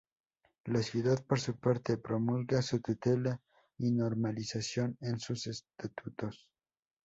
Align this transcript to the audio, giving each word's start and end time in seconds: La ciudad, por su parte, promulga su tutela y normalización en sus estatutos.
La 0.65 0.81
ciudad, 0.81 1.23
por 1.27 1.39
su 1.39 1.59
parte, 1.59 1.95
promulga 1.97 2.63
su 2.63 2.81
tutela 2.81 3.39
y 3.77 3.91
normalización 3.91 4.97
en 4.99 5.19
sus 5.19 5.45
estatutos. 5.45 6.47